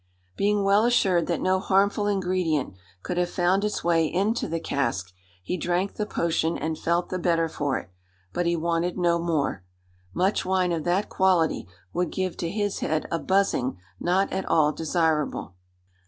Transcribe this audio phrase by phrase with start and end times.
[0.35, 5.13] Being well assured that no harmful ingredient could have found its way into the cask,
[5.43, 7.91] he drank the potion and felt the better for it,
[8.33, 9.63] but he wanted no more.
[10.11, 14.71] Much wine of that quality would give to his head a buzzing not at all
[14.71, 15.53] desirable.